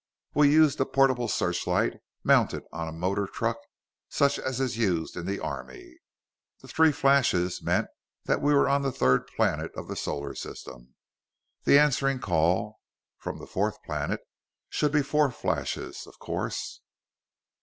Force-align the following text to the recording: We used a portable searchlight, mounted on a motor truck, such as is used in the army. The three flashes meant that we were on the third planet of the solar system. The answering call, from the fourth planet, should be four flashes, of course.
We 0.33 0.51
used 0.51 0.81
a 0.81 0.85
portable 0.87 1.27
searchlight, 1.27 1.99
mounted 2.23 2.63
on 2.73 2.87
a 2.87 2.91
motor 2.91 3.27
truck, 3.27 3.57
such 4.09 4.39
as 4.39 4.59
is 4.59 4.75
used 4.75 5.15
in 5.15 5.27
the 5.27 5.39
army. 5.39 5.97
The 6.59 6.67
three 6.67 6.91
flashes 6.91 7.61
meant 7.61 7.85
that 8.23 8.41
we 8.41 8.51
were 8.55 8.67
on 8.67 8.81
the 8.81 8.91
third 8.91 9.27
planet 9.27 9.71
of 9.75 9.87
the 9.87 9.95
solar 9.95 10.33
system. 10.33 10.95
The 11.65 11.77
answering 11.77 12.17
call, 12.17 12.79
from 13.19 13.37
the 13.37 13.45
fourth 13.45 13.77
planet, 13.83 14.21
should 14.69 14.91
be 14.91 15.03
four 15.03 15.29
flashes, 15.29 16.07
of 16.07 16.17
course. 16.17 16.81